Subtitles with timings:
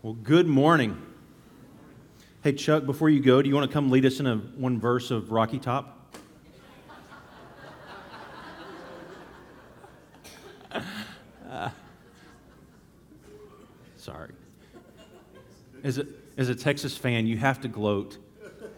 [0.00, 0.96] Well, good morning.
[2.44, 4.78] Hey, Chuck, before you go, do you want to come lead us in a one
[4.78, 6.14] verse of Rocky Top?
[10.70, 10.80] Uh,
[13.96, 14.34] sorry.
[15.82, 18.18] As a, as a Texas fan, you have to gloat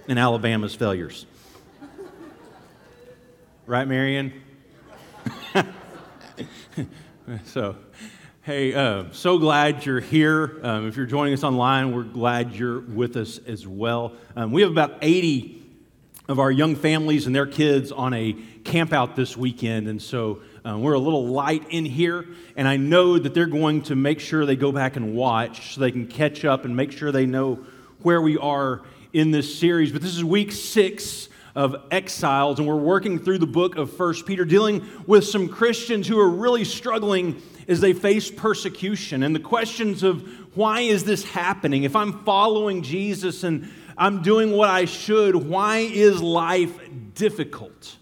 [0.09, 1.27] in Alabama's failures.
[3.67, 4.41] Right, Marion?
[7.45, 7.77] so,
[8.43, 10.61] Hey, uh, so glad you're here.
[10.63, 14.15] Um, if you're joining us online, we're glad you're with us as well.
[14.35, 15.63] Um, we have about 80
[16.27, 18.33] of our young families and their kids on a
[18.65, 22.25] camp out this weekend, and so uh, we're a little light in here.
[22.57, 25.83] And I know that they're going to make sure they go back and watch so
[25.83, 27.67] they can catch up and make sure they know
[28.01, 28.81] where we are
[29.13, 29.93] in this series.
[29.93, 34.25] But this is week six of exiles, and we're working through the book of First
[34.25, 39.41] Peter, dealing with some Christians who are really struggling as they face persecution and the
[39.41, 41.85] questions of why is this happening?
[41.85, 46.77] If I'm following Jesus and I'm doing what I should, why is life
[47.15, 47.97] difficult?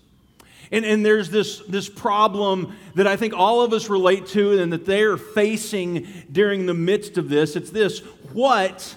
[0.73, 4.73] And, and there's this, this problem that I think all of us relate to and
[4.73, 7.55] that they're facing during the midst of this.
[7.55, 7.99] It's this
[8.33, 8.97] what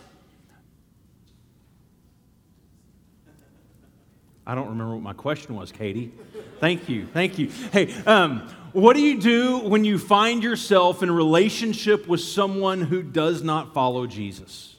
[4.47, 6.11] I don't remember what my question was, Katie.
[6.59, 7.05] Thank you.
[7.07, 7.49] Thank you.
[7.71, 13.03] Hey, um, what do you do when you find yourself in relationship with someone who
[13.03, 14.75] does not follow Jesus?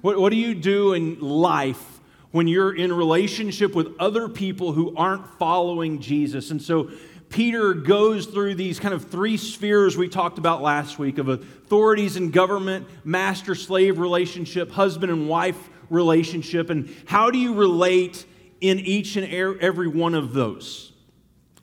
[0.00, 4.94] What, what do you do in life when you're in relationship with other people who
[4.96, 6.50] aren't following Jesus?
[6.50, 6.90] And so
[7.28, 12.16] Peter goes through these kind of three spheres we talked about last week of authorities
[12.16, 18.24] and government, master slave relationship, husband and wife relationship, and how do you relate
[18.60, 19.30] in each and
[19.60, 20.87] every one of those.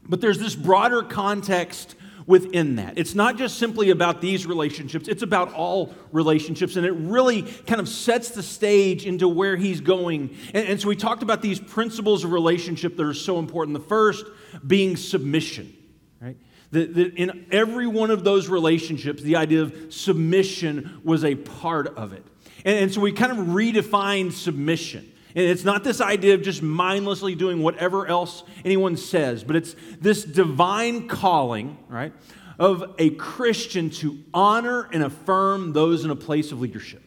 [0.07, 1.95] But there's this broader context
[2.27, 2.97] within that.
[2.97, 6.75] It's not just simply about these relationships, it's about all relationships.
[6.75, 10.35] And it really kind of sets the stage into where he's going.
[10.53, 13.77] And, and so we talked about these principles of relationship that are so important.
[13.77, 14.25] The first
[14.65, 15.75] being submission,
[16.19, 16.37] right?
[16.71, 21.95] That, that in every one of those relationships, the idea of submission was a part
[21.95, 22.25] of it.
[22.63, 25.11] And, and so we kind of redefined submission.
[25.35, 29.75] And it's not this idea of just mindlessly doing whatever else anyone says, but it's
[29.99, 32.13] this divine calling, right,
[32.57, 37.03] of a Christian to honor and affirm those in a place of leadership.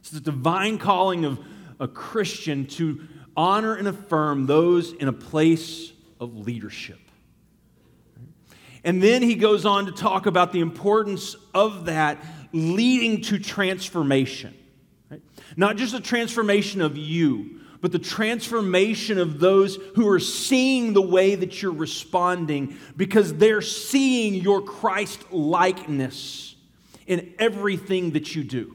[0.00, 1.38] It's the divine calling of
[1.78, 6.98] a Christian to honor and affirm those in a place of leadership.
[8.82, 12.22] And then he goes on to talk about the importance of that
[12.52, 14.54] leading to transformation.
[15.56, 21.02] Not just a transformation of you, but the transformation of those who are seeing the
[21.02, 26.56] way that you're responding because they're seeing your Christ likeness
[27.06, 28.74] in everything that you do.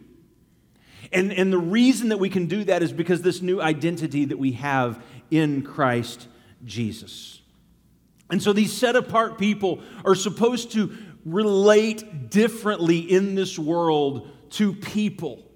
[1.12, 4.38] And, and the reason that we can do that is because this new identity that
[4.38, 6.28] we have in Christ
[6.63, 7.41] Jesus.
[8.30, 14.74] And so these set apart people are supposed to relate differently in this world to
[14.74, 15.49] people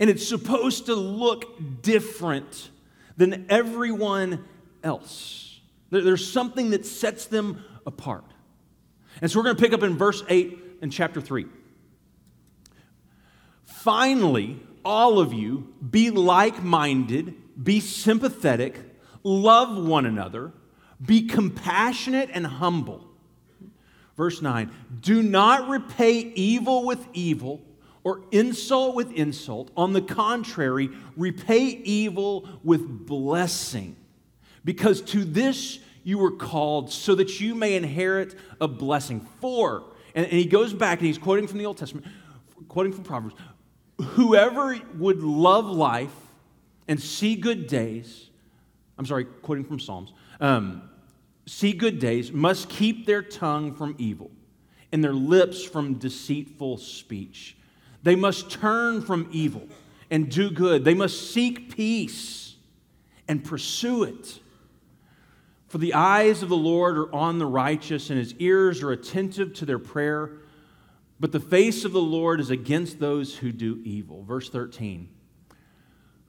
[0.00, 2.70] and it's supposed to look different
[3.18, 4.44] than everyone
[4.82, 5.60] else.
[5.90, 8.24] There's something that sets them apart.
[9.20, 11.46] And so we're going to pick up in verse 8 in chapter 3.
[13.64, 18.80] Finally, all of you be like minded, be sympathetic,
[19.22, 20.52] love one another,
[21.04, 23.06] be compassionate and humble.
[24.16, 27.60] Verse 9 Do not repay evil with evil
[28.04, 29.70] or insult with insult.
[29.76, 33.96] On the contrary, repay evil with blessing,
[34.64, 39.20] because to this you were called, so that you may inherit a blessing.
[39.40, 39.84] For,
[40.14, 42.06] and, and he goes back and he's quoting from the Old Testament,
[42.68, 43.34] quoting from Proverbs
[44.00, 46.14] whoever would love life
[46.88, 48.30] and see good days,
[48.98, 50.82] I'm sorry, quoting from Psalms, um,
[51.46, 54.30] see good days, must keep their tongue from evil
[54.92, 57.56] and their lips from deceitful speech.
[58.02, 59.68] They must turn from evil
[60.10, 60.84] and do good.
[60.84, 62.56] They must seek peace
[63.28, 64.40] and pursue it.
[65.68, 69.54] For the eyes of the Lord are on the righteous, and his ears are attentive
[69.54, 70.32] to their prayer.
[71.20, 74.24] But the face of the Lord is against those who do evil.
[74.24, 75.08] Verse 13.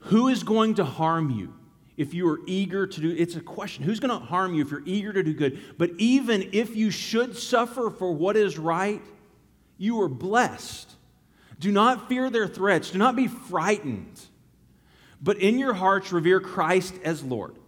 [0.06, 1.56] Who is going to harm you
[1.98, 4.72] if you are eager to do it's a question who's going to harm you if
[4.72, 9.02] you're eager to do good but even if you should suffer for what is right
[9.78, 10.96] you are blessed
[11.62, 12.90] do not fear their threats.
[12.90, 14.20] Do not be frightened.
[15.22, 17.52] But in your hearts, revere Christ as Lord.
[17.52, 17.60] And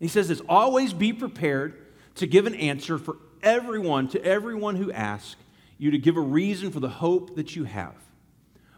[0.00, 1.86] he says this always be prepared
[2.16, 5.36] to give an answer for everyone, to everyone who asks
[5.78, 7.94] you to give a reason for the hope that you have.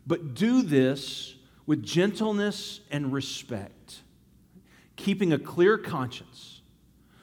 [0.06, 4.00] but do this with gentleness and respect,
[4.96, 6.62] keeping a clear conscience,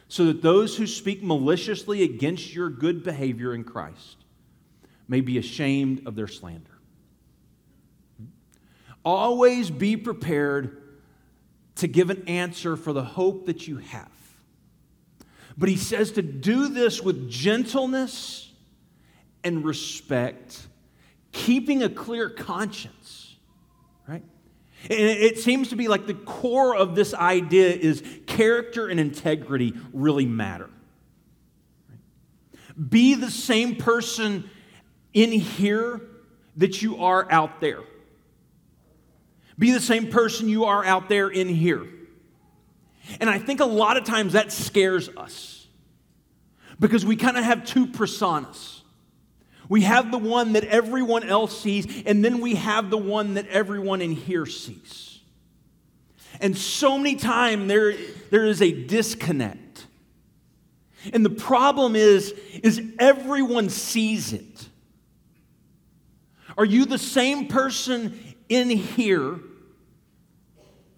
[0.07, 4.17] so that those who speak maliciously against your good behavior in Christ
[5.07, 6.76] may be ashamed of their slander.
[9.07, 10.81] Always be prepared
[11.75, 14.11] to give an answer for the hope that you have.
[15.57, 18.51] But he says to do this with gentleness
[19.45, 20.67] and respect,
[21.31, 23.37] keeping a clear conscience,
[24.09, 24.23] right?
[24.89, 29.73] And it seems to be like the core of this idea is character and integrity
[29.93, 30.69] really matter.
[32.89, 34.49] Be the same person
[35.13, 36.01] in here
[36.57, 37.83] that you are out there.
[39.57, 41.85] Be the same person you are out there in here.
[43.19, 45.67] And I think a lot of times that scares us
[46.79, 48.81] because we kind of have two personas.
[49.69, 53.47] We have the one that everyone else sees, and then we have the one that
[53.47, 55.19] everyone in here sees.
[56.39, 57.93] And so many times there,
[58.29, 59.87] there is a disconnect.
[61.13, 62.31] And the problem is,
[62.63, 64.67] is everyone sees it.
[66.57, 68.19] Are you the same person
[68.49, 69.39] in here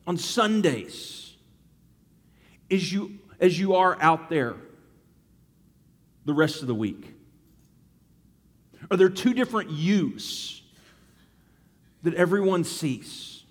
[0.05, 1.35] on Sundays
[2.71, 4.55] as you, as you are out there
[6.25, 7.15] the rest of the week?
[8.91, 10.61] Are there two different yous
[12.03, 13.43] that everyone sees?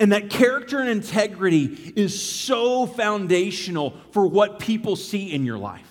[0.00, 5.82] And that character and integrity is so foundational for what people see in your life.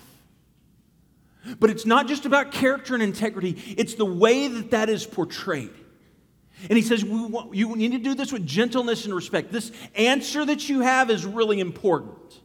[1.58, 5.70] But it's not just about character and integrity, it's the way that that is portrayed.
[6.62, 9.52] And he says, want, You need to do this with gentleness and respect.
[9.52, 12.40] This answer that you have is really important.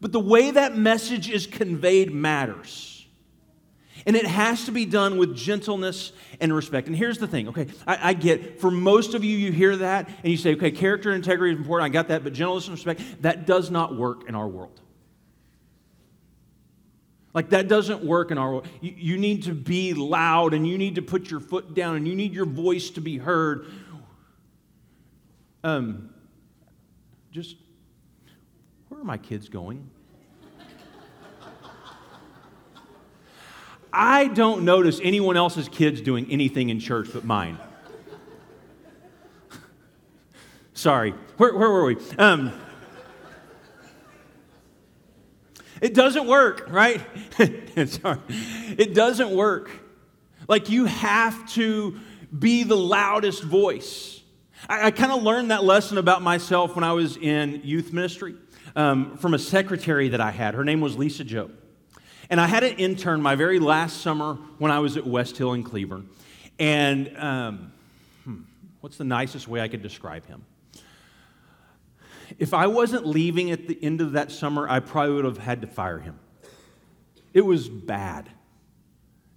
[0.00, 3.06] But the way that message is conveyed matters.
[4.06, 6.86] And it has to be done with gentleness and respect.
[6.86, 7.66] And here's the thing, okay?
[7.86, 11.10] I, I, get, for most of you, you hear that and you say, okay, character
[11.10, 11.90] and integrity is important.
[11.90, 14.80] I got that, but gentleness and respect, that does not work in our world.
[17.38, 18.68] Like, that doesn't work in our world.
[18.80, 22.08] You, you need to be loud and you need to put your foot down and
[22.08, 23.66] you need your voice to be heard.
[25.62, 26.10] Um,
[27.30, 27.54] just,
[28.88, 29.88] where are my kids going?
[33.92, 37.56] I don't notice anyone else's kids doing anything in church but mine.
[40.74, 41.98] Sorry, where, where were we?
[42.18, 42.52] Um,
[45.80, 47.00] it doesn't work, right?
[47.88, 48.18] Sorry.
[48.76, 49.70] It doesn't work.
[50.48, 51.98] Like you have to
[52.36, 54.20] be the loudest voice.
[54.68, 58.34] I, I kind of learned that lesson about myself when I was in youth ministry
[58.76, 60.54] um, from a secretary that I had.
[60.54, 61.50] Her name was Lisa Joe.
[62.30, 65.54] And I had an intern my very last summer when I was at West Hill
[65.54, 66.08] in Cleburne.
[66.58, 67.72] And um,
[68.24, 68.40] hmm,
[68.80, 70.44] what's the nicest way I could describe him?
[72.38, 75.62] If I wasn't leaving at the end of that summer, I probably would have had
[75.62, 76.18] to fire him.
[77.34, 78.28] It was bad.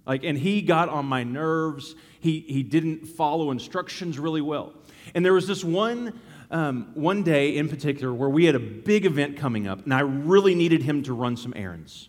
[0.06, 1.94] Like, and he got on my nerves.
[2.20, 4.72] He, he didn't follow instructions really well.
[5.14, 6.20] And there was this one,
[6.50, 10.00] um, one day in particular where we had a big event coming up, and I
[10.00, 12.08] really needed him to run some errands.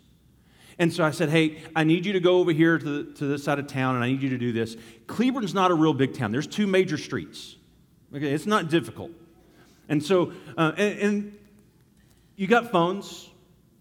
[0.80, 3.26] And so I said, Hey, I need you to go over here to, the, to
[3.26, 4.76] this side of town and I need you to do this.
[5.06, 7.56] Cleburne's not a real big town, there's two major streets.
[8.16, 9.12] Okay, it's not difficult.
[9.94, 11.38] And so, uh, and, and,
[12.36, 13.30] you got phones,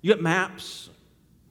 [0.03, 0.91] you got maps.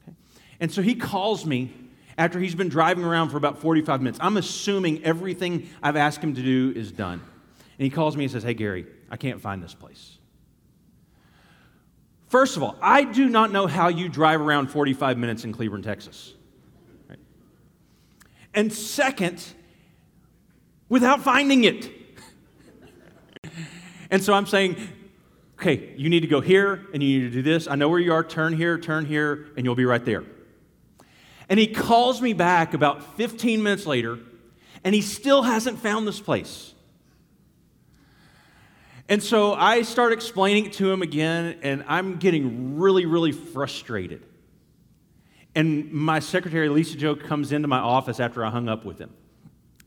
[0.04, 0.16] Okay?
[0.60, 1.74] And so he calls me
[2.16, 4.20] after he's been driving around for about 45 minutes.
[4.22, 7.22] I'm assuming everything I've asked him to do is done.
[7.80, 10.20] And he calls me and says, Hey, Gary, I can't find this place.
[12.28, 15.82] First of all, I do not know how you drive around 45 minutes in Cleburne,
[15.82, 16.36] Texas.
[17.10, 17.18] Right?
[18.54, 19.44] And second,
[20.88, 22.01] without finding it.
[24.12, 24.76] And so I'm saying,
[25.56, 27.68] okay, you need to go here and you need to do this.
[27.68, 28.24] I know where you are.
[28.24, 30.24] Turn here, turn here, and you'll be right there.
[31.48, 34.20] And he calls me back about 15 minutes later,
[34.84, 36.74] and he still hasn't found this place.
[39.08, 44.24] And so I start explaining it to him again, and I'm getting really, really frustrated.
[45.54, 49.14] And my secretary, Lisa Joe, comes into my office after I hung up with him.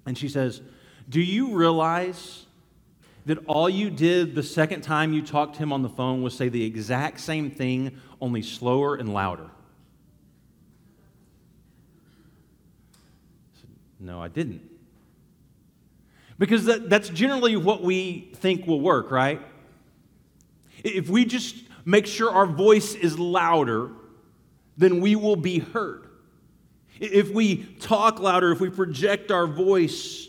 [0.05, 0.61] And she says,
[1.09, 2.44] Do you realize
[3.27, 6.37] that all you did the second time you talked to him on the phone was
[6.37, 9.51] say the exact same thing, only slower and louder?
[13.55, 14.63] I said, no, I didn't.
[16.39, 19.41] Because that, that's generally what we think will work, right?
[20.83, 23.93] If we just make sure our voice is louder,
[24.77, 26.09] then we will be heard.
[27.01, 30.29] If we talk louder, if we project our voice,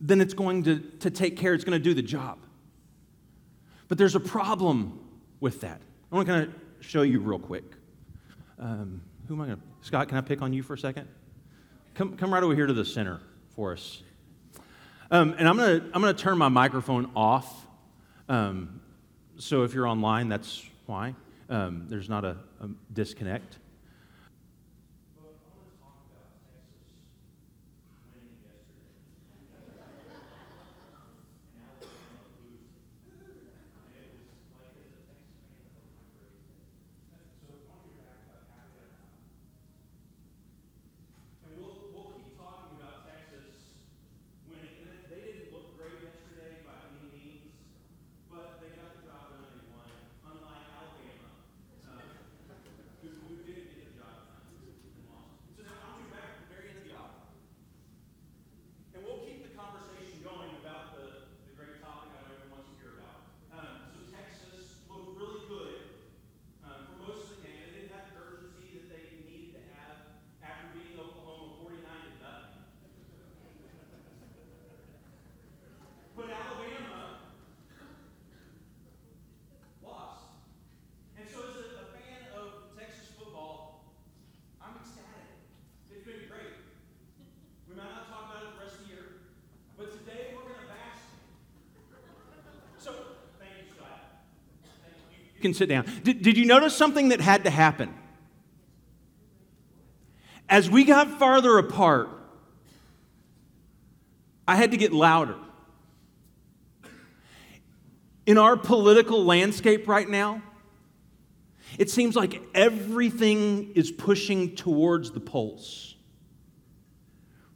[0.00, 2.38] then it's going to, to take care, it's going to do the job.
[3.88, 5.00] But there's a problem
[5.40, 5.80] with that.
[6.10, 7.64] I want to kind of show you real quick.
[8.58, 9.62] Um, who am I going to?
[9.82, 11.08] Scott, can I pick on you for a second?
[11.94, 13.20] Come, come right over here to the center
[13.54, 14.02] for us.
[15.10, 17.66] Um, and I'm going to I'm going to turn my microphone off.
[18.28, 18.80] Um,
[19.36, 21.14] so if you're online, that's why.
[21.48, 23.58] Um, there's not a, a disconnect.
[95.44, 95.84] Can sit down.
[96.02, 97.92] Did, did you notice something that had to happen?
[100.48, 102.08] As we got farther apart,
[104.48, 105.36] I had to get louder.
[108.24, 110.42] In our political landscape right now,
[111.76, 115.94] it seems like everything is pushing towards the poles,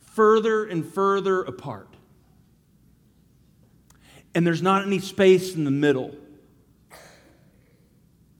[0.01, 1.89] further and further apart.
[4.35, 6.15] And there's not any space in the middle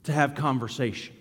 [0.09, 1.15] to have conversation.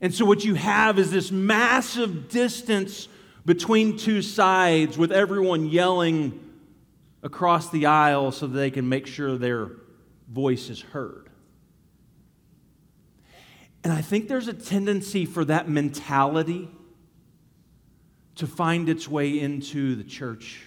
[0.00, 3.08] And so, what you have is this massive distance
[3.44, 6.38] between two sides with everyone yelling
[7.24, 9.72] across the aisle so that they can make sure their
[10.28, 11.28] voice is heard.
[13.82, 16.68] And I think there's a tendency for that mentality
[18.36, 20.63] to find its way into the church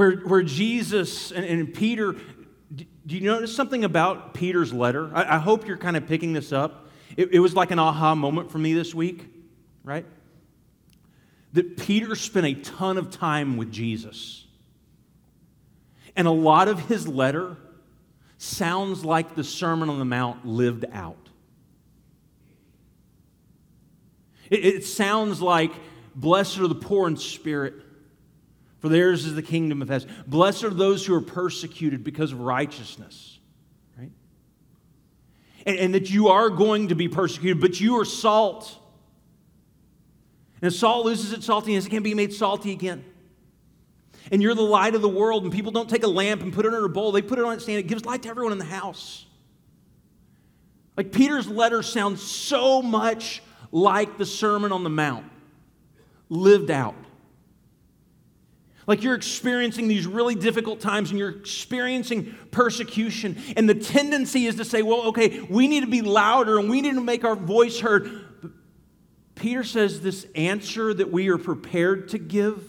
[0.00, 2.14] where, where Jesus and, and Peter,
[2.74, 5.10] do you notice something about Peter's letter?
[5.14, 6.88] I, I hope you're kind of picking this up.
[7.18, 9.26] It, it was like an aha moment for me this week,
[9.84, 10.06] right?
[11.52, 14.46] That Peter spent a ton of time with Jesus.
[16.16, 17.58] And a lot of his letter
[18.38, 21.28] sounds like the Sermon on the Mount lived out.
[24.48, 25.72] It, it sounds like,
[26.14, 27.74] blessed are the poor in spirit
[28.80, 30.10] for theirs is the kingdom of heaven.
[30.26, 33.38] Blessed are those who are persecuted because of righteousness.
[33.98, 34.10] Right?
[35.66, 38.76] And, and that you are going to be persecuted, but you are salt.
[40.62, 43.04] And salt loses its saltiness, it can't be made salty again.
[44.32, 46.64] And you're the light of the world, and people don't take a lamp and put
[46.64, 47.78] it in a bowl, they put it on a stand.
[47.78, 49.26] It gives light to everyone in the house.
[50.96, 55.26] Like Peter's letter sounds so much like the Sermon on the Mount,
[56.28, 56.94] lived out.
[58.86, 63.36] Like you're experiencing these really difficult times and you're experiencing persecution.
[63.56, 66.80] And the tendency is to say, well, okay, we need to be louder and we
[66.80, 68.40] need to make our voice heard.
[68.42, 68.50] But
[69.34, 72.64] Peter says this answer that we are prepared to give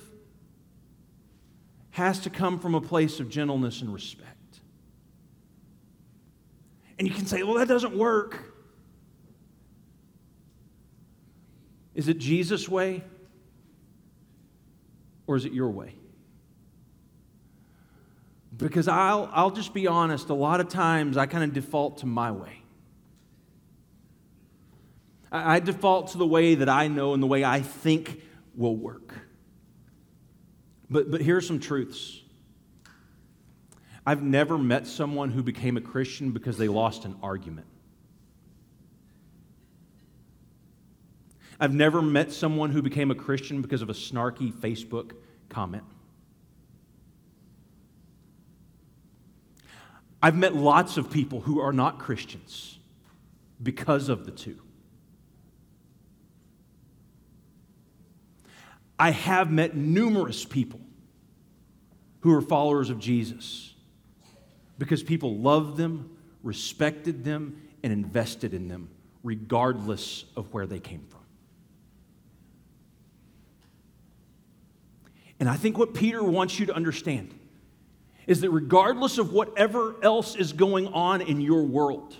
[1.91, 4.27] has to come from a place of gentleness and respect.
[6.99, 8.53] And you can say, well, that doesn't work.
[11.95, 13.03] Is it Jesus' way
[15.27, 15.95] or is it your way?
[18.61, 22.05] Because I'll, I'll just be honest, a lot of times I kind of default to
[22.05, 22.61] my way.
[25.31, 28.21] I, I default to the way that I know and the way I think
[28.55, 29.13] will work.
[30.89, 32.21] But, but here are some truths.
[34.05, 37.67] I've never met someone who became a Christian because they lost an argument.
[41.59, 45.13] I've never met someone who became a Christian because of a snarky Facebook
[45.49, 45.83] comment.
[50.21, 52.77] I've met lots of people who are not Christians
[53.61, 54.59] because of the two.
[58.99, 60.79] I have met numerous people
[62.19, 63.73] who are followers of Jesus
[64.77, 68.89] because people loved them, respected them, and invested in them,
[69.23, 71.21] regardless of where they came from.
[75.39, 77.33] And I think what Peter wants you to understand
[78.27, 82.15] is that regardless of whatever else is going on in your world,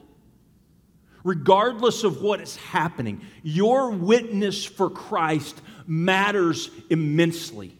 [1.23, 7.77] regardless of what is happening, your witness for Christ matters immensely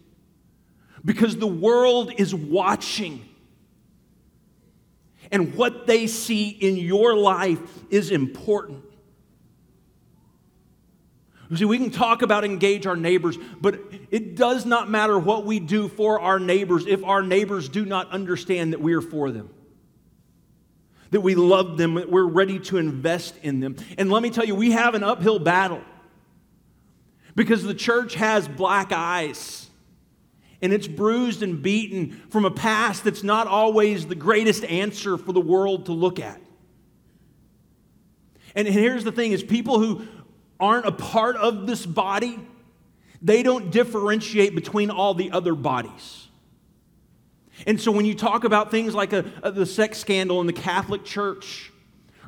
[1.04, 3.28] because the world is watching.
[5.32, 7.60] And what they see in your life
[7.90, 8.84] is important.
[11.54, 15.60] See, we can talk about engage our neighbors, but it does not matter what we
[15.60, 19.50] do for our neighbors if our neighbors do not understand that we are for them,
[21.10, 23.76] that we love them, that we're ready to invest in them.
[23.98, 25.82] And let me tell you, we have an uphill battle
[27.36, 29.70] because the church has black eyes
[30.62, 35.34] and it's bruised and beaten from a past that's not always the greatest answer for
[35.34, 36.40] the world to look at.
[38.56, 40.06] And here's the thing is people who
[40.62, 42.40] aren't a part of this body,
[43.22, 46.28] they don't differentiate between all the other bodies.
[47.68, 50.54] And so when you talk about things like a, a, the sex scandal in the
[50.54, 51.72] Catholic Church,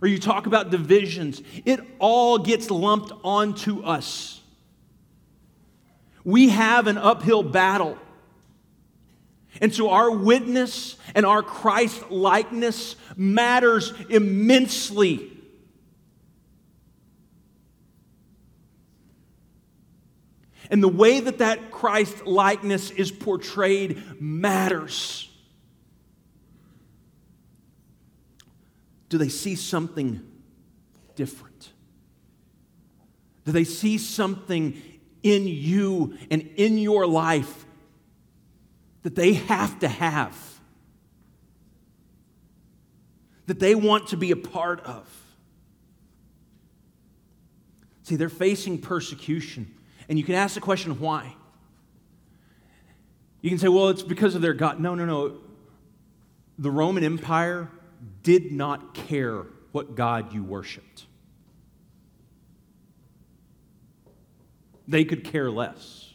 [0.01, 4.41] or you talk about divisions, it all gets lumped onto us.
[6.23, 7.97] We have an uphill battle.
[9.61, 15.32] And so our witness and our Christ likeness matters immensely
[20.69, 25.29] And the way that that Christ likeness is portrayed matters.
[29.09, 30.21] Do they see something
[31.15, 31.71] different?
[33.45, 34.81] Do they see something
[35.21, 37.65] in you and in your life
[39.03, 40.35] that they have to have?
[43.47, 45.07] That they want to be a part of?
[48.03, 49.73] See, they're facing persecution.
[50.13, 51.35] And you can ask the question, why?
[53.41, 54.79] You can say, well, it's because of their God.
[54.79, 55.37] No, no, no.
[56.59, 57.67] The Roman Empire
[58.21, 61.07] did not care what God you worshiped,
[64.87, 66.13] they could care less.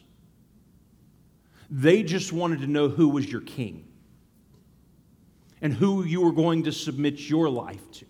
[1.69, 3.85] They just wanted to know who was your king
[5.61, 8.05] and who you were going to submit your life to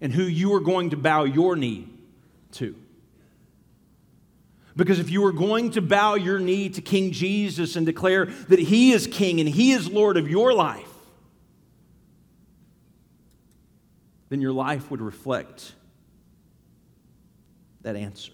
[0.00, 1.88] and who you were going to bow your knee
[2.52, 2.76] to.
[4.80, 8.58] Because if you were going to bow your knee to King Jesus and declare that
[8.58, 10.88] He is King and He is Lord of your life,
[14.30, 15.74] then your life would reflect
[17.82, 18.32] that answer.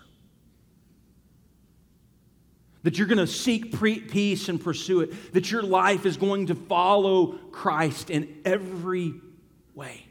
[2.85, 5.33] That you're going to seek peace and pursue it.
[5.33, 9.15] That your life is going to follow Christ in every
[9.75, 10.07] way.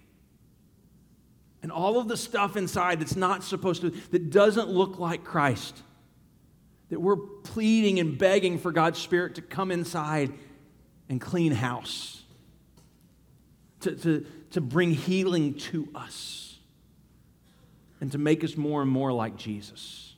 [1.63, 5.81] And all of the stuff inside that's not supposed to, that doesn't look like Christ,
[6.89, 10.31] that we're pleading and begging for God's Spirit to come inside
[11.09, 12.23] and clean house,
[13.81, 16.57] to, to, to bring healing to us,
[18.01, 20.15] and to make us more and more like Jesus.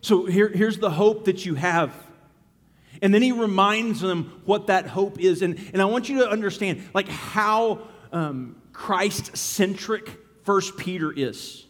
[0.00, 1.94] So here, here's the hope that you have.
[3.02, 5.42] And then he reminds them what that hope is.
[5.42, 7.80] And, and I want you to understand like how
[8.12, 10.10] um, Christ centric
[10.44, 11.66] First Peter is.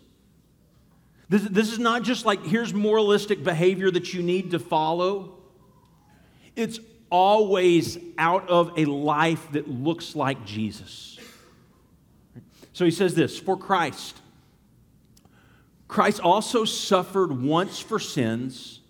[1.30, 5.38] This, this is not just like, here's moralistic behavior that you need to follow.
[6.56, 11.18] It's always out of a life that looks like Jesus.
[12.72, 14.20] So he says this For Christ,
[15.86, 18.80] Christ also suffered once for sins,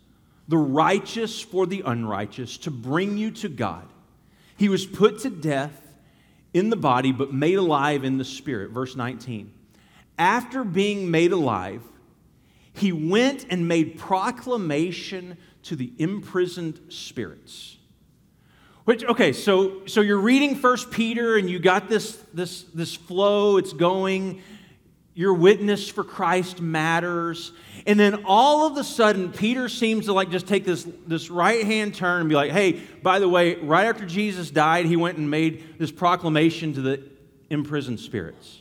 [0.48, 3.86] the righteous for the unrighteous, to bring you to God.
[4.56, 5.78] He was put to death
[6.54, 8.70] in the body, but made alive in the spirit.
[8.70, 9.52] Verse 19.
[10.18, 11.82] After being made alive,
[12.80, 17.76] he went and made proclamation to the imprisoned spirits.
[18.84, 23.58] Which, okay, so, so you're reading First Peter and you got this, this, this flow,
[23.58, 24.42] it's going,
[25.14, 27.52] your witness for Christ matters.
[27.86, 31.64] And then all of a sudden, Peter seems to like just take this, this right
[31.64, 35.18] hand turn and be like, hey, by the way, right after Jesus died, he went
[35.18, 37.02] and made this proclamation to the
[37.50, 38.59] imprisoned spirits.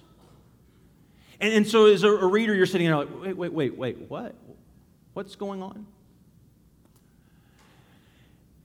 [1.39, 3.97] And, and so, as a, a reader, you're sitting there like, wait, wait, wait, wait,
[4.09, 4.35] what?
[5.13, 5.85] What's going on?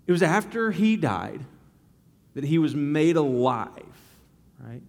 [0.07, 1.41] It was after he died
[2.35, 3.71] that he was made alive,
[4.61, 4.83] right?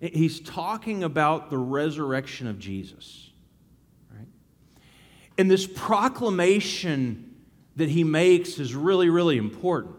[0.00, 3.30] He's talking about the resurrection of Jesus,
[4.10, 4.26] right?
[5.38, 7.34] And this proclamation
[7.76, 9.94] that he makes is really, really important.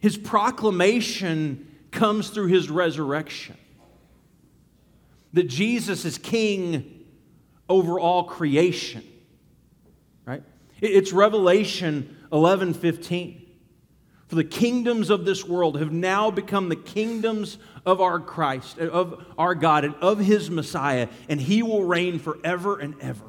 [0.00, 3.56] His proclamation comes through his resurrection.
[5.32, 7.04] That Jesus is king
[7.68, 9.04] over all creation.
[10.24, 10.42] Right?
[10.80, 13.46] It's Revelation 11 15.
[14.28, 19.24] For the kingdoms of this world have now become the kingdoms of our Christ, of
[19.38, 23.24] our God, and of his Messiah, and he will reign forever and ever.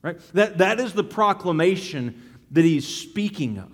[0.00, 0.20] Right?
[0.34, 3.72] That, that is the proclamation that he's speaking of.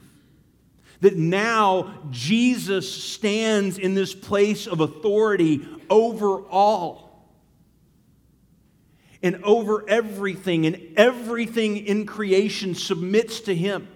[1.03, 7.11] That now Jesus stands in this place of authority over all
[9.23, 13.87] and over everything, and everything in creation submits to him.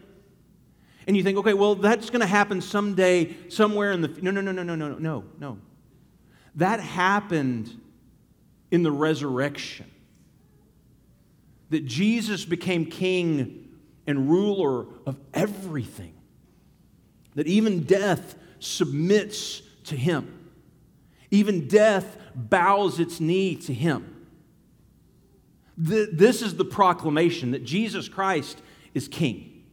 [1.07, 4.09] And you think, okay, well, that's going to happen someday, somewhere in the.
[4.09, 5.59] No, no, no, no, no, no, no, no.
[6.57, 7.71] That happened
[8.71, 9.91] in the resurrection.
[11.71, 13.69] That Jesus became king
[14.07, 16.15] and ruler of everything.
[17.35, 20.44] That even death submits to him.
[21.35, 24.29] Even death bows its knee to him.
[25.77, 28.63] This is the proclamation that Jesus Christ
[28.95, 29.65] is king.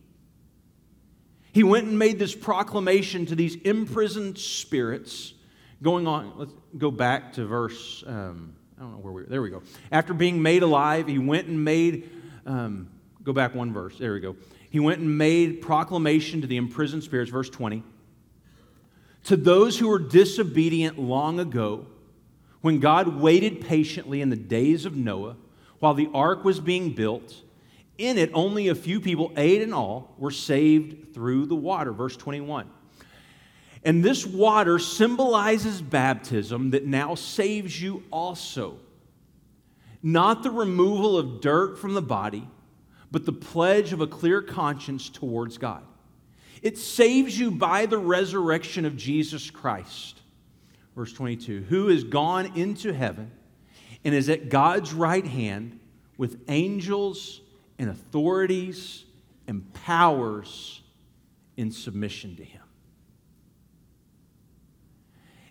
[1.53, 5.35] He went and made this proclamation to these imprisoned spirits.
[5.83, 9.23] Going on, let's go back to verse, um, I don't know where we.
[9.25, 9.61] There we go.
[9.91, 12.09] After being made alive, he went and made,
[12.47, 12.89] um,
[13.21, 13.99] go back one verse.
[13.99, 14.35] There we go.
[14.71, 17.83] He went and made proclamation to the imprisoned spirits, verse 20.
[19.25, 21.85] To those who were disobedient long ago,
[22.61, 25.35] when God waited patiently in the days of Noah
[25.79, 27.35] while the ark was being built,
[27.97, 31.91] in it, only a few people, eight in all, were saved through the water.
[31.91, 32.69] Verse 21.
[33.83, 38.77] And this water symbolizes baptism that now saves you also.
[40.03, 42.47] Not the removal of dirt from the body,
[43.11, 45.83] but the pledge of a clear conscience towards God.
[46.61, 50.21] It saves you by the resurrection of Jesus Christ.
[50.95, 53.31] Verse 22 Who is gone into heaven
[54.03, 55.79] and is at God's right hand
[56.17, 57.41] with angels
[57.79, 59.05] and authorities
[59.47, 60.81] and powers
[61.57, 62.61] in submission to Him.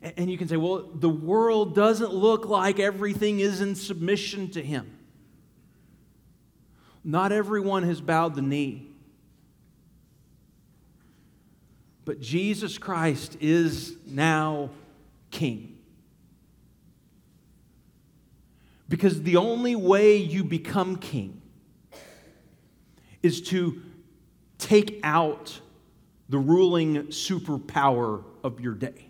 [0.02, 4.62] And you can say, well, the world doesn't look like everything is in submission to
[4.62, 4.96] Him.
[7.04, 8.89] Not everyone has bowed the knee.
[12.10, 14.70] But Jesus Christ is now
[15.30, 15.78] King.
[18.88, 21.40] Because the only way you become king
[23.22, 23.80] is to
[24.58, 25.60] take out
[26.28, 29.06] the ruling superpower of your day.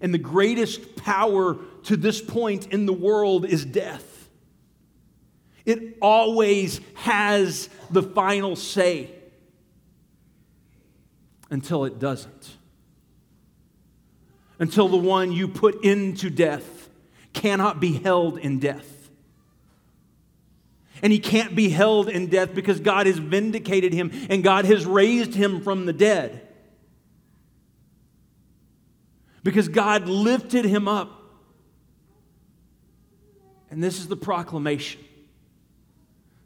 [0.00, 4.28] And the greatest power to this point in the world is death.
[5.64, 9.10] It always has the final say
[11.50, 12.56] until it doesn't.
[14.58, 16.88] Until the one you put into death
[17.32, 19.10] cannot be held in death.
[21.02, 24.84] And he can't be held in death because God has vindicated him and God has
[24.84, 26.46] raised him from the dead.
[29.42, 31.16] Because God lifted him up.
[33.70, 35.00] And this is the proclamation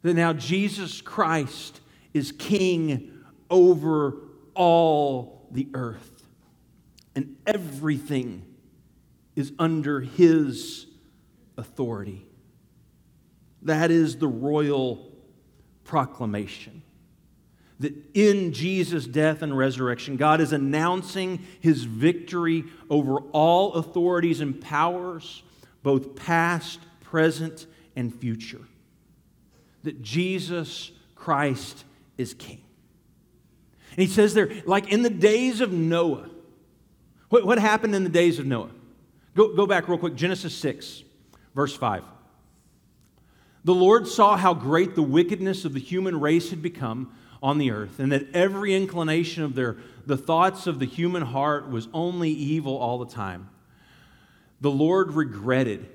[0.03, 1.81] that now Jesus Christ
[2.13, 3.11] is king
[3.49, 4.15] over
[4.55, 6.25] all the earth.
[7.15, 8.45] And everything
[9.35, 10.87] is under his
[11.57, 12.25] authority.
[13.61, 15.11] That is the royal
[15.83, 16.81] proclamation.
[17.79, 24.59] That in Jesus' death and resurrection, God is announcing his victory over all authorities and
[24.59, 25.43] powers,
[25.83, 28.61] both past, present, and future.
[29.83, 31.83] That Jesus Christ
[32.17, 32.64] is king.
[33.95, 36.29] And he says there, like in the days of Noah,
[37.29, 38.69] what, what happened in the days of Noah?
[39.35, 41.03] Go, go back real quick, Genesis 6,
[41.53, 42.03] verse 5.
[43.63, 47.71] The Lord saw how great the wickedness of the human race had become on the
[47.71, 52.29] earth, and that every inclination of their, the thoughts of the human heart was only
[52.29, 53.49] evil all the time.
[54.61, 55.87] The Lord regretted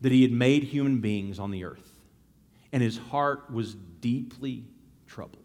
[0.00, 2.00] that he had made human beings on the earth,
[2.72, 4.64] and his heart was deeply
[5.06, 5.39] troubled.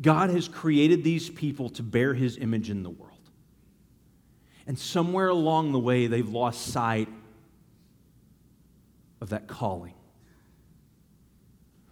[0.00, 3.12] God has created these people to bear his image in the world.
[4.66, 7.08] And somewhere along the way, they've lost sight
[9.20, 9.94] of that calling.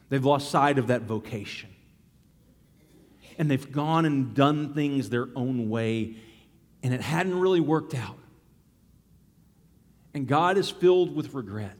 [0.09, 1.71] They've lost sight of that vocation.
[3.39, 6.17] And they've gone and done things their own way,
[6.83, 8.19] and it hadn't really worked out.
[10.13, 11.77] And God is filled with regret.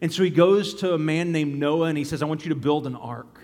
[0.00, 2.50] And so he goes to a man named Noah and he says, I want you
[2.50, 3.43] to build an ark.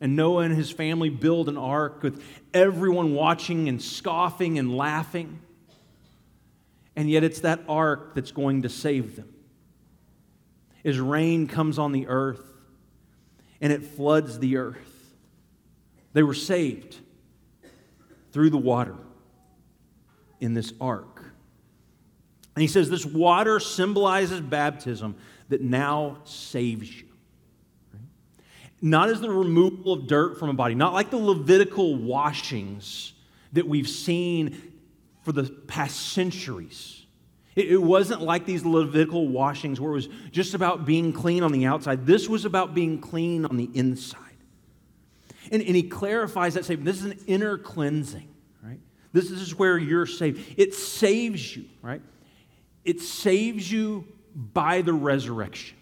[0.00, 5.40] And Noah and his family build an ark with everyone watching and scoffing and laughing.
[6.96, 9.32] And yet it's that ark that's going to save them.
[10.84, 12.44] As rain comes on the earth
[13.60, 15.14] and it floods the earth,
[16.12, 16.98] they were saved
[18.32, 18.96] through the water
[20.40, 21.24] in this ark.
[22.54, 25.16] And he says this water symbolizes baptism
[25.48, 27.03] that now saves you.
[28.84, 33.14] Not as the removal of dirt from a body, not like the Levitical washings
[33.54, 34.74] that we've seen
[35.22, 37.06] for the past centuries.
[37.56, 41.64] It, wasn't like these Levitical washings where it was just about being clean on the
[41.64, 42.04] outside.
[42.04, 44.20] This was about being clean on the inside.
[45.50, 48.28] And, and he clarifies that, saying, This is an inner cleansing,
[48.62, 48.80] right?
[49.14, 50.58] This is where you're saved.
[50.58, 52.02] It saves you, right?
[52.84, 55.78] It saves you by the resurrection.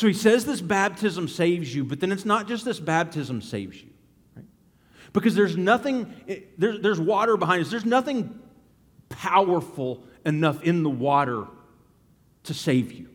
[0.00, 3.82] So he says this baptism saves you, but then it's not just this baptism saves
[3.82, 3.90] you.
[4.34, 4.46] Right?
[5.12, 7.70] Because there's nothing, eh, there's, there's water behind us.
[7.70, 8.40] There's nothing
[9.10, 11.44] powerful enough in the water
[12.44, 13.10] to save you.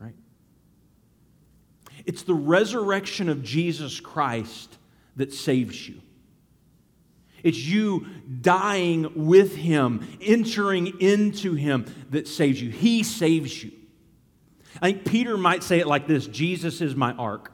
[0.00, 0.16] Right?
[2.04, 4.76] It's the resurrection of Jesus Christ
[5.14, 6.02] that saves you.
[7.44, 8.08] It's you
[8.40, 12.70] dying with Him, entering into Him that saves you.
[12.70, 13.70] He saves you.
[14.80, 17.52] I think Peter might say it like this Jesus is my ark.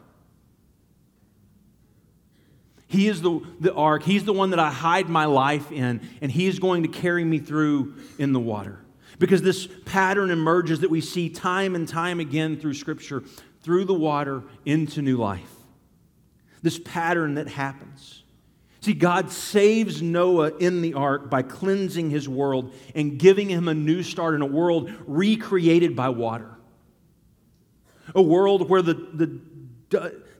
[2.86, 4.04] He is the, the ark.
[4.04, 7.24] He's the one that I hide my life in, and He is going to carry
[7.24, 8.78] me through in the water.
[9.18, 13.22] Because this pattern emerges that we see time and time again through Scripture,
[13.62, 15.50] through the water into new life.
[16.62, 18.22] This pattern that happens.
[18.80, 23.74] See, God saves Noah in the ark by cleansing his world and giving him a
[23.74, 26.53] new start in a world recreated by water.
[28.14, 29.40] A world where the, the,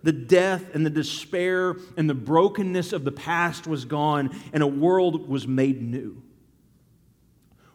[0.03, 4.67] the death and the despair and the brokenness of the past was gone and a
[4.67, 6.23] world was made new.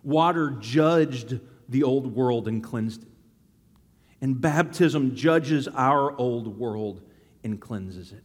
[0.03, 3.09] Water judged the old world and cleansed it.
[4.21, 7.01] And baptism judges our old world
[7.43, 8.23] and cleanses it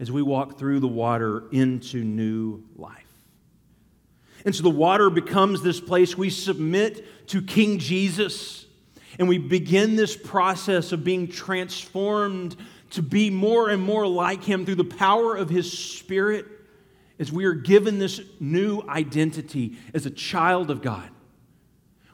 [0.00, 3.06] as we walk through the water into new life.
[4.44, 8.66] And so the water becomes this place we submit to King Jesus,
[9.18, 12.56] and we begin this process of being transformed
[12.90, 16.46] to be more and more like Him through the power of His Spirit
[17.18, 21.08] as we are given this new identity as a child of God.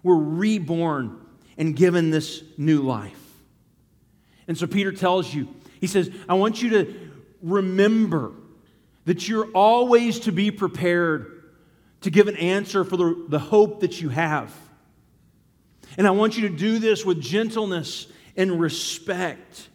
[0.02, 1.18] We're reborn
[1.56, 3.18] and given this new life.
[4.46, 6.94] And so Peter tells you, he says, I want you to
[7.42, 8.32] remember
[9.04, 11.42] that you're always to be prepared
[12.02, 14.54] to give an answer for the, the hope that you have.
[15.98, 18.06] And I want you to do this with gentleness
[18.38, 19.68] and respect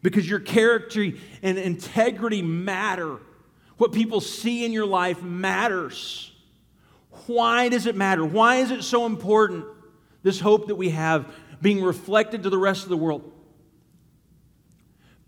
[0.00, 1.06] because your character
[1.42, 3.18] and integrity matter.
[3.76, 6.32] What people see in your life matters.
[7.26, 8.24] Why does it matter?
[8.24, 9.66] Why is it so important,
[10.22, 13.34] this hope that we have being reflected to the rest of the world?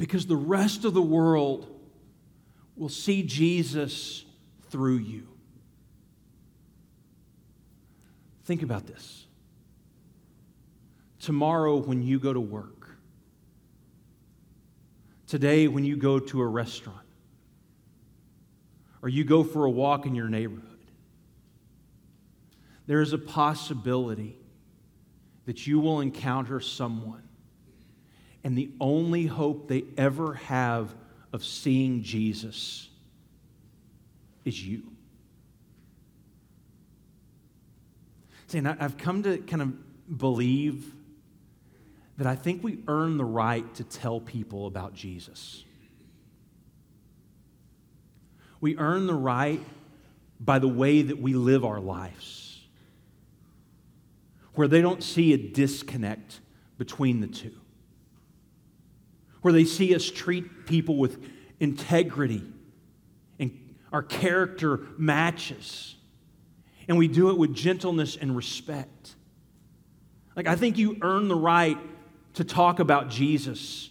[0.00, 1.68] because the rest of the world
[2.74, 4.24] will see Jesus
[4.70, 5.28] through you.
[8.46, 9.26] Think about this.
[11.20, 12.90] Tomorrow, when you go to work,
[15.26, 16.98] today, when you go to a restaurant,
[19.02, 20.66] or you go for a walk in your neighborhood,
[22.86, 24.36] there is a possibility
[25.46, 27.22] that you will encounter someone
[28.42, 30.94] and the only hope they ever have
[31.32, 32.88] of seeing Jesus
[34.44, 34.82] is you.
[38.48, 40.92] See, and I've come to kind of believe
[42.20, 45.64] that I think we earn the right to tell people about Jesus.
[48.60, 49.58] We earn the right
[50.38, 52.60] by the way that we live our lives,
[54.52, 56.40] where they don't see a disconnect
[56.76, 57.54] between the two
[59.40, 61.24] where they see us treat people with
[61.58, 62.42] integrity
[63.38, 63.58] and
[63.94, 65.96] our character matches.
[66.86, 69.14] And we do it with gentleness and respect.
[70.36, 71.78] Like, I think you earn the right
[72.34, 73.90] to talk about Jesus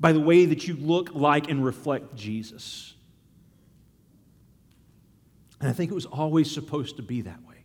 [0.00, 2.94] by the way that you look like and reflect Jesus.
[5.60, 7.56] And I think it was always supposed to be that way.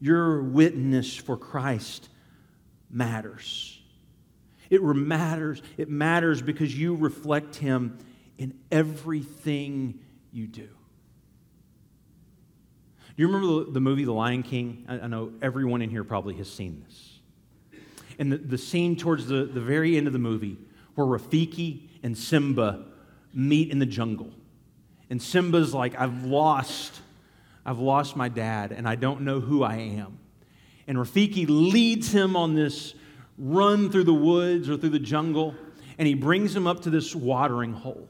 [0.00, 2.08] Your witness for Christ
[2.90, 3.80] matters.
[4.70, 5.62] It matters.
[5.76, 7.98] It matters because you reflect Him
[8.38, 10.00] in everything
[10.32, 10.68] you do.
[13.16, 14.86] Do you remember the, movie The Lion King?
[14.88, 17.19] I, know everyone in here probably has seen this.
[18.20, 20.58] And the, the scene towards the, the very end of the movie
[20.94, 22.84] where Rafiki and Simba
[23.34, 24.30] meet in the jungle.
[25.08, 27.00] And Simba's like, I've lost,
[27.66, 30.18] I've lost my dad and I don't know who I am.
[30.86, 32.94] And Rafiki leads him on this
[33.38, 35.54] run through the woods or through the jungle,
[35.98, 38.08] and he brings him up to this watering hole.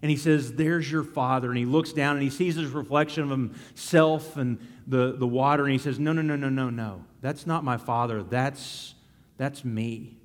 [0.00, 1.48] And he says, There's your father.
[1.48, 5.64] And he looks down and he sees his reflection of himself and the, the water,
[5.64, 7.04] and he says, No, no, no, no, no, no.
[7.20, 8.22] That's not my father.
[8.22, 8.94] That's,
[9.38, 10.18] that's me.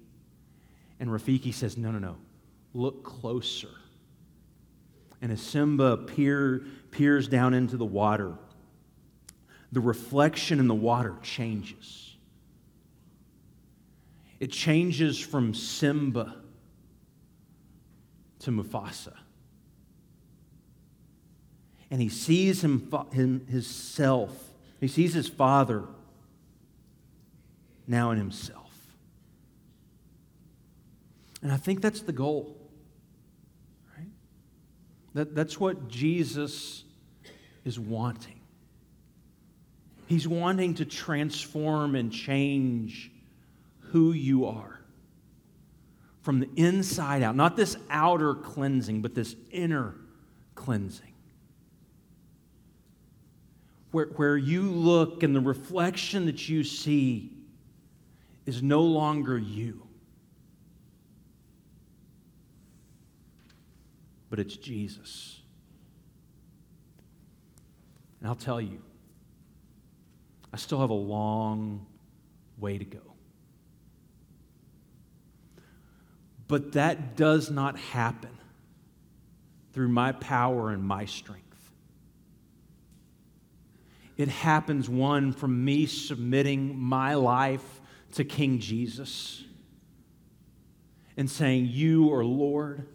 [1.00, 2.18] And Rafiki says, No, no, no.
[2.74, 3.70] Look closer.
[5.22, 8.34] And as Simba peer, peers down into the water,
[9.72, 12.18] the reflection in the water changes.
[14.40, 16.36] It changes from Simba
[18.40, 19.14] to Mufasa.
[21.90, 24.32] And he sees him, him, himself,
[24.82, 25.84] he sees his father
[27.88, 28.63] now in himself.
[31.44, 32.58] And I think that's the goal.
[33.96, 34.08] Right?
[35.14, 36.84] That, that's what Jesus
[37.66, 38.40] is wanting.
[40.08, 43.12] He's wanting to transform and change
[43.80, 44.80] who you are
[46.22, 47.36] from the inside out.
[47.36, 49.96] Not this outer cleansing, but this inner
[50.56, 51.14] cleansing.
[53.92, 57.34] Where, where you look and the reflection that you see
[58.46, 59.83] is no longer you,
[64.34, 65.40] but it's Jesus.
[68.20, 68.82] And I'll tell you,
[70.52, 71.86] I still have a long
[72.58, 73.14] way to go.
[76.48, 78.36] But that does not happen
[79.72, 81.72] through my power and my strength.
[84.18, 87.82] It happens, one, from me submitting my life
[88.14, 89.44] to King Jesus
[91.18, 92.88] and saying, You are Lord.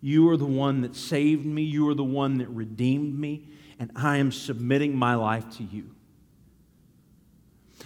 [0.00, 1.62] You are the one that saved me.
[1.62, 3.48] You are the one that redeemed me.
[3.78, 5.94] And I am submitting my life to you.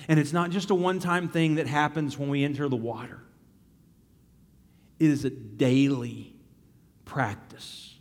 [0.08, 3.20] And it's not just a one time thing that happens when we enter the water,
[4.98, 6.34] it is a daily
[7.04, 7.94] practice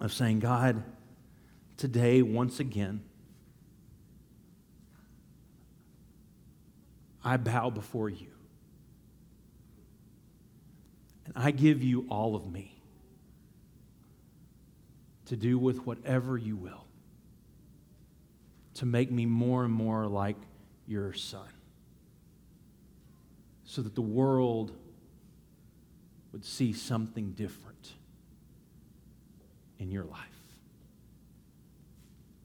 [0.00, 0.82] of saying, God,
[1.76, 3.02] today, once again,
[7.24, 8.35] I bow before you.
[11.26, 12.80] And I give you all of me
[15.26, 16.86] to do with whatever you will
[18.74, 20.36] to make me more and more like
[20.86, 21.48] your son.
[23.64, 24.72] So that the world
[26.32, 27.94] would see something different
[29.78, 30.20] in your life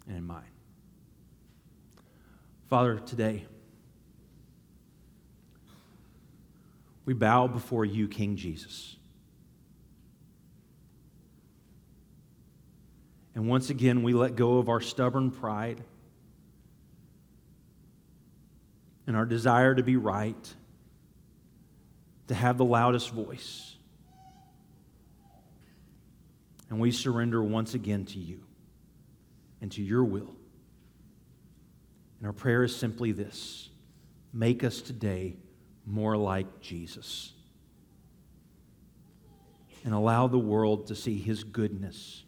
[0.07, 0.43] and in mine.
[2.69, 3.45] Father, today,
[7.12, 8.95] we bow before you, King Jesus.
[13.36, 15.84] And once again, we let go of our stubborn pride
[19.08, 20.56] and our desire to be right,
[22.30, 23.76] to have the loudest voice.
[26.69, 28.39] And we surrender once again to you
[29.60, 30.34] and to your will.
[32.19, 33.67] And our prayer is simply this
[34.32, 35.36] make us today
[35.85, 37.33] more like Jesus.
[39.83, 42.23] And allow the world to see his goodness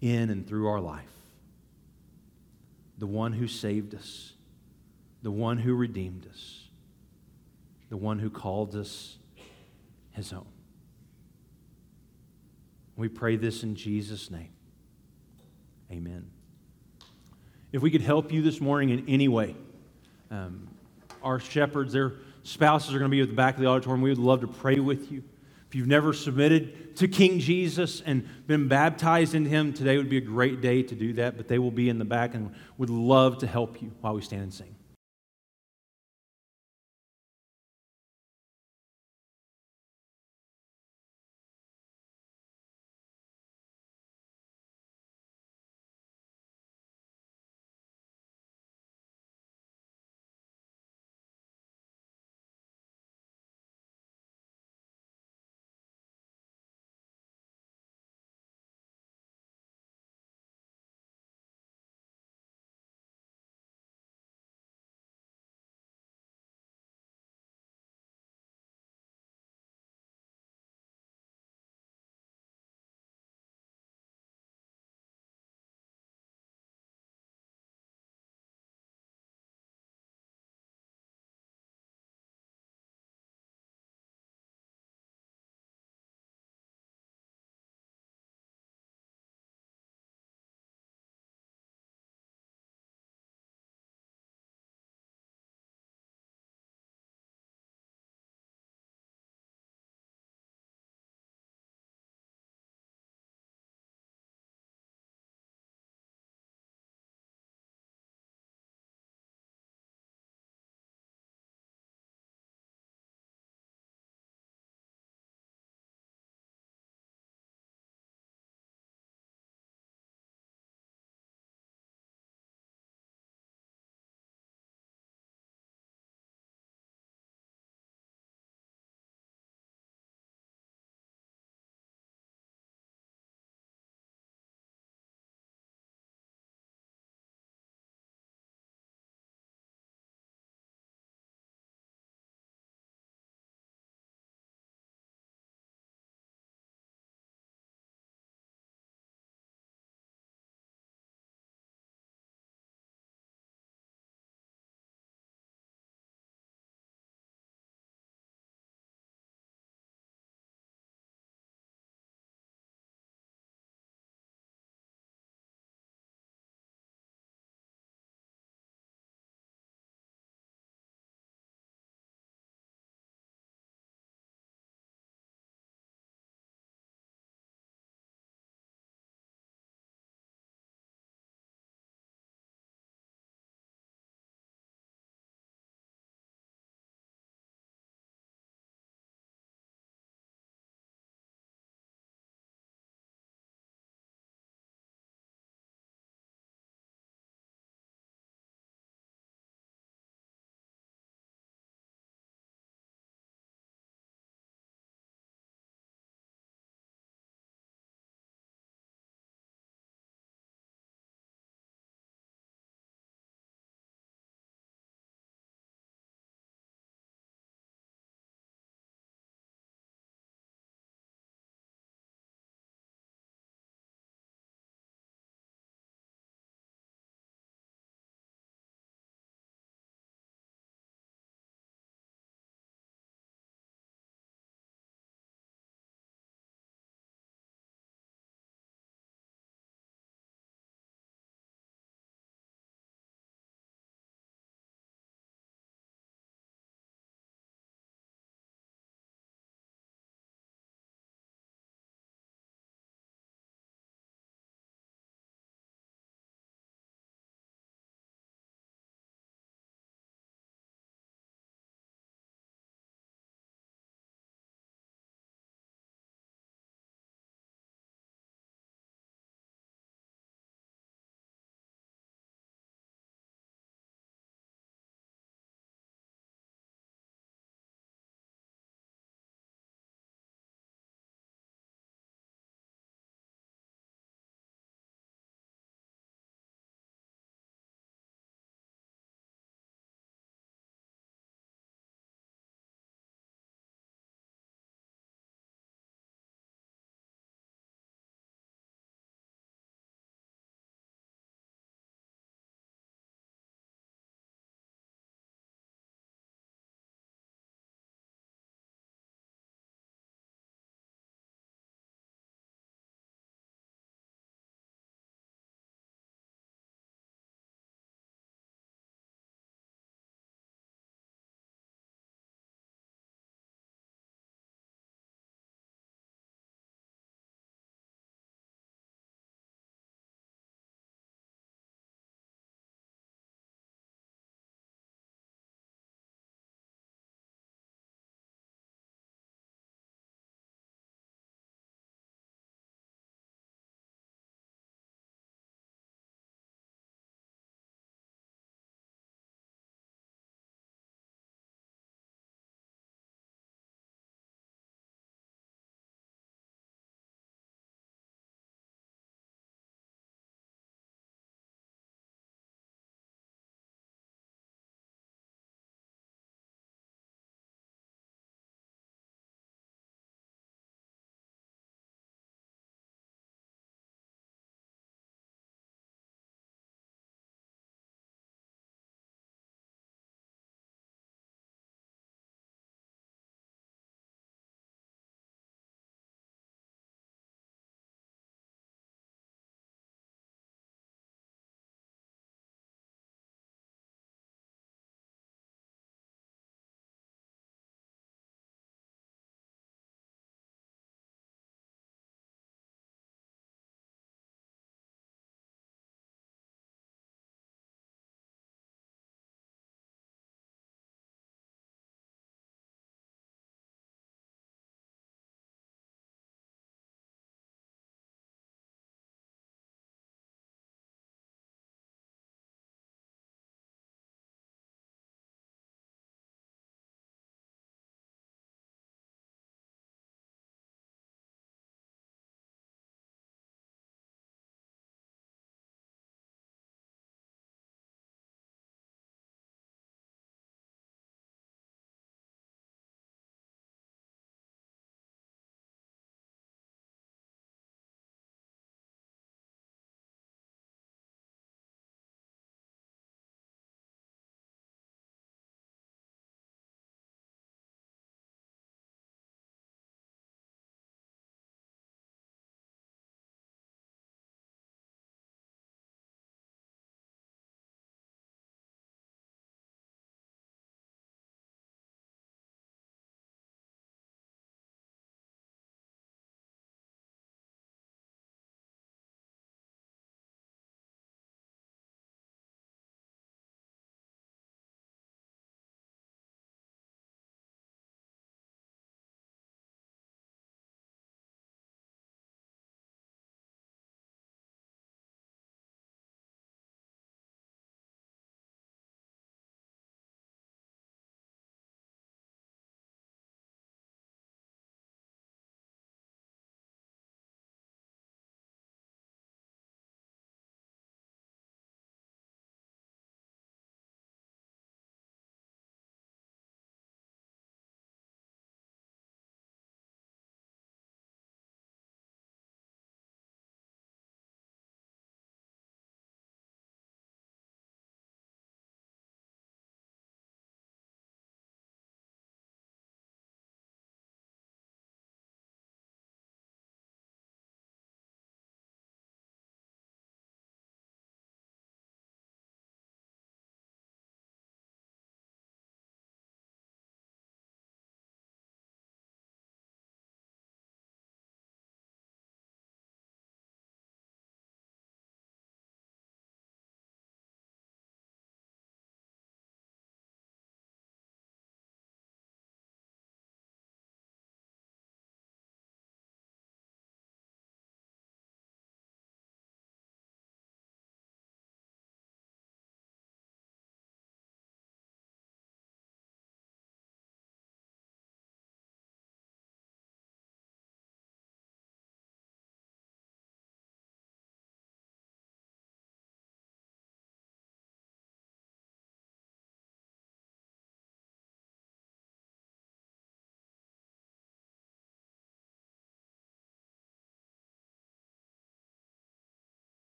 [0.00, 1.04] in and through our life.
[2.98, 4.32] The one who saved us
[5.26, 6.68] the one who redeemed us,
[7.88, 9.18] the one who called us
[10.12, 10.46] his own.
[12.94, 14.50] We pray this in Jesus' name.
[15.90, 16.30] Amen.
[17.72, 19.56] If we could help you this morning in any way,
[20.30, 20.68] um,
[21.26, 24.00] our shepherds, their spouses are going to be at the back of the auditorium.
[24.00, 25.24] We would love to pray with you.
[25.68, 30.18] If you've never submitted to King Jesus and been baptized in him, today would be
[30.18, 32.90] a great day to do that, but they will be in the back and would
[32.90, 34.75] love to help you while we stand and sing.